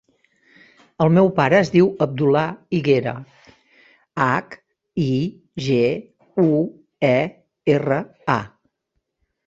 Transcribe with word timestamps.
El 1.05 1.11
meu 1.17 1.27
pare 1.39 1.59
es 1.65 1.69
diu 1.75 1.89
Abdullah 2.05 2.45
Higuera: 2.79 3.13
hac, 4.25 4.59
i, 5.07 5.09
ge, 5.69 5.81
u, 6.49 6.51
e, 7.15 7.17
erra, 7.79 8.05
a. 8.41 8.45